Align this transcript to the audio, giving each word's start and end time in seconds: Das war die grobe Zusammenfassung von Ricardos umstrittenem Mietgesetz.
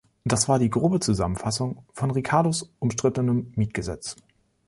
Das 0.23 0.49
war 0.49 0.57
die 0.57 0.71
grobe 0.71 0.99
Zusammenfassung 0.99 1.85
von 1.93 2.09
Ricardos 2.09 2.73
umstrittenem 2.79 3.51
Mietgesetz. 3.55 4.15